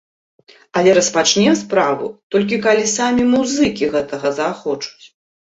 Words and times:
Але 0.79 0.93
распачнем 0.97 1.53
справу, 1.59 2.09
толькі 2.37 2.61
калі 2.65 2.89
самі 2.97 3.23
музыкі 3.35 3.91
гэтага 3.97 4.33
захочуць. 4.43 5.05